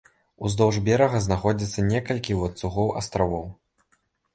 [0.47, 3.51] Уздоўж берага знаходзяцца некалькі ланцугоў астравоў.